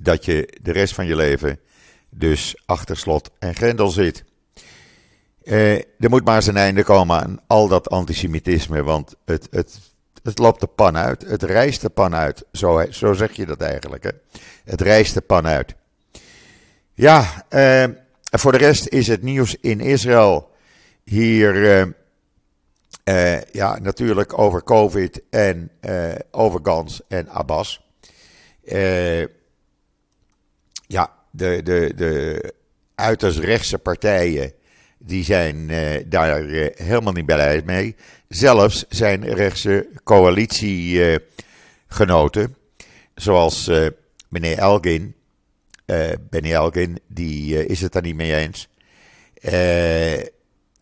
dat 0.00 0.24
je 0.24 0.58
de 0.62 0.72
rest 0.72 0.94
van 0.94 1.06
je 1.06 1.16
leven 1.16 1.60
dus 2.10 2.62
achter 2.66 2.96
slot 2.96 3.30
en 3.38 3.54
grendel 3.54 3.88
zit. 3.88 4.24
Uh, 5.42 5.74
er 5.74 6.08
moet 6.08 6.24
maar 6.24 6.42
zijn 6.42 6.56
einde 6.56 6.84
komen 6.84 7.20
aan 7.20 7.40
al 7.46 7.68
dat 7.68 7.90
antisemitisme, 7.90 8.82
want 8.82 9.14
het, 9.24 9.48
het, 9.50 9.78
het 10.22 10.38
loopt 10.38 10.60
de 10.60 10.66
pan 10.66 10.96
uit. 10.96 11.22
Het 11.22 11.42
rijst 11.42 11.80
de 11.80 11.88
pan 11.88 12.14
uit. 12.14 12.44
Zo, 12.52 12.84
zo 12.90 13.12
zeg 13.12 13.32
je 13.32 13.46
dat 13.46 13.60
eigenlijk. 13.60 14.04
Hè? 14.04 14.10
Het 14.64 14.80
rijst 14.80 15.14
de 15.14 15.20
pan 15.20 15.46
uit. 15.46 15.74
Ja, 16.94 17.46
uh, 17.50 17.84
voor 18.30 18.52
de 18.52 18.58
rest 18.58 18.86
is 18.86 19.06
het 19.06 19.22
nieuws 19.22 19.56
in 19.60 19.80
Israël 19.80 20.50
hier 21.04 21.54
uh, 21.54 21.86
uh, 23.04 23.42
ja, 23.42 23.78
natuurlijk 23.78 24.38
over 24.38 24.62
COVID 24.62 25.22
en 25.30 25.70
uh, 25.80 26.14
over 26.30 26.60
Gans 26.62 27.00
en 27.08 27.28
Abbas. 27.28 27.86
Ja, 30.88 31.12
de, 31.30 31.60
de, 31.64 31.92
de 31.96 32.52
uiterst 32.94 33.38
rechtse 33.38 33.78
partijen 33.78 34.52
die 34.98 35.24
zijn 35.24 35.70
daar 36.06 36.44
helemaal 36.74 37.12
niet 37.12 37.26
blij 37.26 37.62
mee. 37.64 37.96
Zelfs 38.28 38.84
zijn 38.88 39.24
rechtse 39.24 39.88
coalitiegenoten, 40.04 42.56
zoals 43.14 43.70
meneer 44.28 44.58
Elgin, 44.58 45.14
Benny 46.30 46.52
Elgin, 46.52 46.98
die 47.06 47.66
is 47.66 47.80
het 47.80 47.92
daar 47.92 48.02
niet 48.02 48.16
mee 48.16 48.34
eens. 48.34 48.68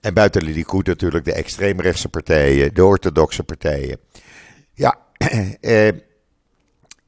En 0.01 0.15
buiten 0.15 0.43
Likud 0.43 0.87
natuurlijk 0.87 1.25
de 1.25 1.33
extreemrechtse 1.33 2.09
partijen, 2.09 2.75
de 2.75 2.85
orthodoxe 2.85 3.43
partijen. 3.43 3.99
Ja, 4.73 4.99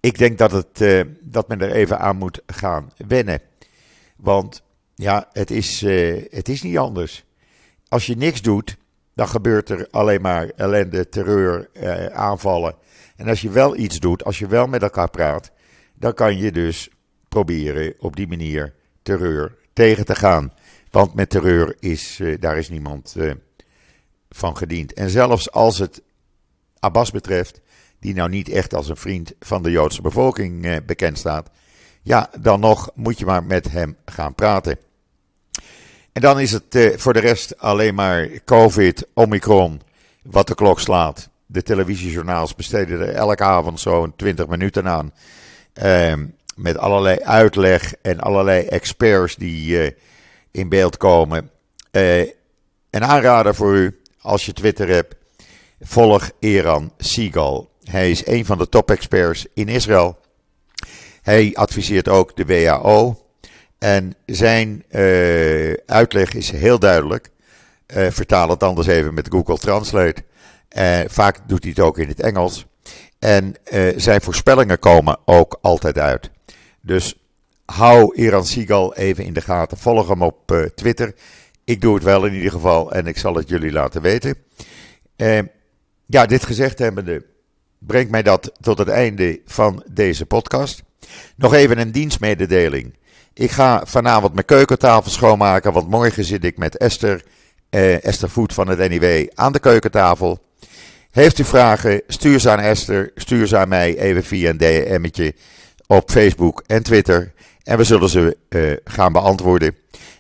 ik 0.01 0.19
denk 0.19 0.39
dat, 0.39 0.53
het, 0.53 1.07
dat 1.21 1.49
men 1.49 1.61
er 1.61 1.73
even 1.73 1.99
aan 1.99 2.17
moet 2.17 2.43
gaan 2.47 2.91
wennen. 3.07 3.41
Want 4.17 4.63
ja, 4.95 5.29
het 5.33 5.51
is, 5.51 5.81
het 6.31 6.49
is 6.49 6.63
niet 6.63 6.79
anders. 6.79 7.25
Als 7.89 8.07
je 8.07 8.17
niks 8.17 8.43
doet, 8.43 8.77
dan 9.15 9.29
gebeurt 9.29 9.69
er 9.69 9.89
alleen 9.91 10.21
maar 10.21 10.49
ellende, 10.49 11.09
terreur, 11.09 11.71
aanvallen. 12.13 12.75
En 13.17 13.29
als 13.29 13.41
je 13.41 13.51
wel 13.51 13.77
iets 13.77 14.01
doet, 14.01 14.25
als 14.25 14.39
je 14.39 14.47
wel 14.47 14.67
met 14.67 14.83
elkaar 14.83 15.11
praat, 15.11 15.51
dan 15.95 16.15
kan 16.15 16.37
je 16.37 16.53
dus 16.53 16.89
proberen 17.29 17.95
op 17.99 18.17
die 18.17 18.29
manier 18.29 18.75
terreur 19.03 19.57
tegen 19.73 20.05
te 20.05 20.15
gaan. 20.15 20.53
Want 20.91 21.15
met 21.15 21.31
terreur 21.31 21.77
is, 21.79 22.21
daar 22.41 22.59
is 22.59 22.69
niemand 22.69 23.17
van 24.29 24.57
gediend. 24.57 24.93
En 24.93 25.11
zelfs 25.11 25.51
als 25.51 25.79
het 25.79 26.03
Abbas 26.79 27.11
betreft, 27.11 27.61
die 28.01 28.15
nou 28.15 28.29
niet 28.29 28.49
echt 28.49 28.75
als 28.75 28.89
een 28.89 28.97
vriend 28.97 29.33
van 29.41 29.63
de 29.63 29.71
Joodse 29.71 30.03
bevolking 30.03 30.65
uh, 30.65 30.77
bekend 30.87 31.19
staat, 31.19 31.51
ja, 32.03 32.31
dan 32.41 32.61
nog 32.61 32.91
moet 32.95 33.19
je 33.19 33.25
maar 33.25 33.45
met 33.45 33.71
hem 33.71 33.97
gaan 34.05 34.35
praten. 34.35 34.79
En 36.13 36.23
dan 36.23 36.41
is 36.41 36.53
het 36.53 36.95
voor 36.97 37.13
de 37.13 37.21
rest 37.21 37.59
alleen 37.59 37.95
maar 37.95 38.29
COVID, 38.45 39.07
Omicron, 39.15 39.81
wat 40.23 40.47
de 40.47 40.55
klok 40.55 40.81
slaat. 40.81 41.29
De 41.47 41.63
televisiejournaals 41.63 42.55
besteden 42.55 43.01
er 43.01 43.15
elke 43.15 43.45
avond 43.45 43.81
zo'n 43.81 44.17
20 44.17 44.47
minuten 44.47 44.89
aan. 44.89 45.13
Ehm, 45.73 46.27
met 46.57 46.79
allerlei 46.79 47.19
uitleg 47.19 47.95
en 48.03 48.21
allerlei 48.21 48.67
experts 48.67 49.37
die 49.37 49.85
uh, 49.85 49.91
in 50.51 50.69
beeld 50.69 50.97
komen. 50.97 51.51
Een 52.91 53.05
aanrader 53.05 53.55
voor 53.55 53.75
u, 53.75 54.01
als 54.21 54.47
je 54.47 54.53
Twitter 54.53 54.89
hebt, 54.89 55.15
volg 55.81 56.31
Eran 56.41 56.93
Seagal. 56.99 57.71
Hij 57.89 58.11
is 58.11 58.27
een 58.27 58.45
van 58.45 58.59
de 58.59 58.69
top-experts 58.69 59.47
in 59.55 59.69
Israël. 59.69 60.19
Hij 61.23 61.51
adviseert 61.55 62.09
ook 62.09 62.37
de 62.37 62.45
WHO. 62.45 63.23
En 63.79 64.15
zijn 64.27 64.85
uh, 64.91 65.73
uitleg 65.87 66.35
is 66.35 66.51
heel 66.51 66.79
duidelijk. 66.79 67.31
Uh, 67.97 68.11
vertaal 68.11 68.49
het 68.49 68.63
anders 68.63 68.87
even 68.87 69.15
met 69.15 69.29
Google 69.31 69.59
Translate. 69.59 70.25
Uh, 70.79 71.01
vaak 71.07 71.49
doet 71.49 71.63
hij 71.63 71.71
het 71.71 71.81
ook 71.81 71.99
in 71.99 72.09
het 72.09 72.21
Engels. 72.21 72.67
En 73.19 73.55
zijn 73.97 74.21
voorspellingen 74.21 74.79
komen 74.79 75.19
ook 75.25 75.59
altijd 75.61 75.99
uit. 75.99 76.31
Dus 76.81 77.19
hou 77.65 78.15
Iran 78.17 78.47
Sigal 78.47 78.95
even 78.95 79.25
in 79.25 79.33
de 79.33 79.41
gaten. 79.41 79.79
Volg 79.79 80.09
hem 80.09 80.23
op 80.23 80.69
Twitter. 80.75 81.15
Ik 81.65 81.81
doe 81.81 81.95
het 81.95 82.05
wel 82.05 82.25
in 82.27 82.35
ieder 82.35 82.51
geval 82.51 82.93
en 82.93 83.07
ik 83.07 83.19
zal 83.19 83.35
het 83.35 83.49
jullie 83.49 83.73
laten 83.73 84.03
weten. 84.03 84.35
ja, 86.07 86.27
dit 86.27 86.47
gezegd 86.47 86.79
hebbende 86.79 87.25
brengt 87.79 88.11
mij 88.11 88.23
dat 88.23 88.53
tot 88.61 88.79
het 88.79 88.89
einde 88.89 89.41
van 89.47 89.83
deze 89.91 90.27
podcast. 90.27 90.83
Nog 91.37 91.55
even 91.55 91.79
een 91.79 91.93
dienstmededeling. 91.93 92.95
Ik 93.35 93.51
ga 93.51 93.83
vanavond 93.87 94.35
mijn 94.35 94.47
keukentafel 94.47 95.11
schoonmaken, 95.11 95.73
want 95.73 95.89
morgen 95.89 96.25
zit 96.25 96.45
ik 96.45 96.59
met 96.59 96.77
Esther, 96.77 97.25
eh, 97.71 98.05
Esther 98.05 98.31
Voet 98.31 98.55
van 98.55 98.69
het 98.69 98.89
NIW 98.89 99.29
aan 99.35 99.53
de 99.53 99.59
keukentafel. 99.59 100.39
Heeft 101.11 101.39
u 101.39 101.45
vragen, 101.45 102.03
stuur 102.07 102.41
ze 102.41 102.51
aan 102.51 102.59
Esther, 102.59 103.11
stuur 103.15 103.47
ze 103.47 103.57
aan 103.57 103.69
mij 103.69 103.99
even 103.99 104.25
via 104.25 104.51
een 104.51 104.57
DM'tje 104.57 105.35
op 105.87 106.11
Facebook 106.11 106.63
en 106.67 106.83
Twitter. 106.83 107.33
En 107.63 107.77
we 107.77 107.85
zullen 107.85 108.09
ze 108.09 108.37
uh, 108.49 108.77
gaan 108.85 109.13
beantwoorden. 109.13 109.77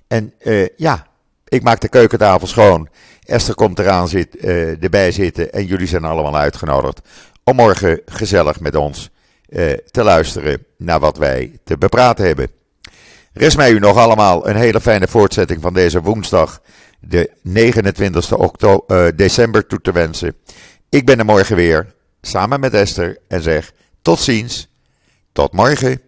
En 0.06 0.32
uh, 0.42 0.66
ja, 0.76 1.06
ik 1.48 1.62
maak 1.62 1.80
de 1.80 1.88
keukentafel 1.88 2.46
schoon. 2.46 2.88
Esther 3.24 3.54
komt 3.54 3.78
eraan 3.78 4.08
zit, 4.08 4.44
uh, 4.44 4.82
erbij 4.82 5.12
zitten 5.12 5.52
en 5.52 5.66
jullie 5.66 5.86
zijn 5.86 6.04
allemaal 6.04 6.36
uitgenodigd 6.36 7.00
om 7.48 7.56
morgen 7.56 8.00
gezellig 8.06 8.60
met 8.60 8.74
ons 8.74 9.10
eh, 9.48 9.72
te 9.90 10.02
luisteren 10.02 10.64
naar 10.76 11.00
wat 11.00 11.16
wij 11.16 11.58
te 11.64 11.78
bepraten 11.78 12.26
hebben. 12.26 12.50
Rest 13.32 13.56
mij 13.56 13.70
u 13.70 13.78
nog 13.78 13.96
allemaal 13.96 14.48
een 14.48 14.56
hele 14.56 14.80
fijne 14.80 15.08
voortzetting 15.08 15.62
van 15.62 15.74
deze 15.74 16.02
woensdag, 16.02 16.60
de 17.00 17.30
29 17.42 18.32
oktober, 18.32 19.06
uh, 19.06 19.12
december, 19.16 19.66
toe 19.66 19.80
te 19.80 19.92
wensen. 19.92 20.36
Ik 20.88 21.06
ben 21.06 21.18
er 21.18 21.24
morgen 21.24 21.56
weer, 21.56 21.94
samen 22.20 22.60
met 22.60 22.74
Esther, 22.74 23.18
en 23.28 23.42
zeg 23.42 23.72
tot 24.02 24.18
ziens, 24.18 24.68
tot 25.32 25.52
morgen. 25.52 26.00